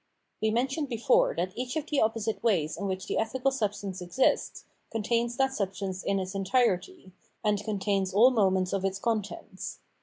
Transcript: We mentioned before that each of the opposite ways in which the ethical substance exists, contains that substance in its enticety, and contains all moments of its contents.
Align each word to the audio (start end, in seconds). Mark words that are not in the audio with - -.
We 0.41 0.49
mentioned 0.49 0.89
before 0.89 1.35
that 1.37 1.55
each 1.55 1.75
of 1.75 1.85
the 1.85 2.01
opposite 2.01 2.41
ways 2.41 2.75
in 2.75 2.87
which 2.87 3.05
the 3.05 3.19
ethical 3.19 3.51
substance 3.51 4.01
exists, 4.01 4.65
contains 4.89 5.37
that 5.37 5.53
substance 5.53 6.01
in 6.03 6.19
its 6.19 6.33
enticety, 6.33 7.11
and 7.43 7.63
contains 7.63 8.11
all 8.11 8.31
moments 8.31 8.73
of 8.73 8.83
its 8.83 8.97
contents. 8.97 9.77